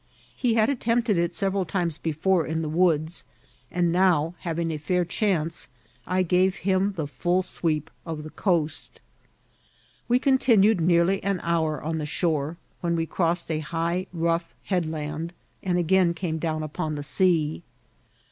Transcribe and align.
He 0.35 0.55
had 0.55 0.67
attempted 0.67 1.19
it 1.19 1.35
several 1.35 1.63
times 1.63 1.99
before 1.99 2.47
in 2.47 2.63
the 2.63 2.69
woods; 2.69 3.23
and 3.69 3.91
now, 3.91 4.33
having 4.39 4.71
a 4.71 4.77
fair 4.79 5.05
chance, 5.05 5.69
I 6.07 6.23
gave 6.23 6.55
him 6.65 6.93
the 6.93 7.05
frill 7.05 7.43
sweep 7.43 7.91
of 8.03 8.23
the 8.23 8.31
coast. 8.31 8.99
We 10.07 10.17
continued 10.17 10.81
nearly 10.81 11.23
an 11.23 11.39
hour 11.43 11.83
on 11.83 11.99
ther 11.99 12.07
shore, 12.07 12.57
when 12.79 12.95
we 12.95 13.05
crossed 13.05 13.51
a 13.51 13.59
high, 13.59 14.07
rough 14.11 14.55
headland, 14.63 15.33
and 15.61 15.77
again 15.77 16.15
came 16.15 16.39
down 16.39 16.63
upon 16.63 16.95
the 16.95 17.03
sea. 17.03 17.61